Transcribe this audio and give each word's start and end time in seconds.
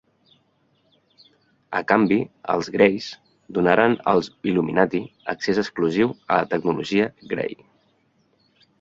A 1.79 1.81
canvi, 1.91 2.17
els 2.55 2.71
Greys 2.77 3.11
donarien 3.59 3.95
als 4.15 4.33
Illuminati 4.53 5.05
accés 5.37 5.63
exclusiu 5.67 6.19
a 6.23 6.43
la 6.43 6.53
tecnologia 6.57 7.11
Gray. 7.35 7.59